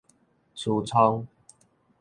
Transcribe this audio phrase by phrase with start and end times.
[0.55, 1.27] 趨蹌